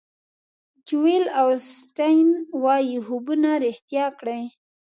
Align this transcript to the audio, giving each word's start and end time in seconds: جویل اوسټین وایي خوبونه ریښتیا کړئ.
جویل 0.87 1.25
اوسټین 1.41 2.27
وایي 2.63 2.97
خوبونه 3.05 3.49
ریښتیا 3.65 4.05
کړئ. 4.19 4.43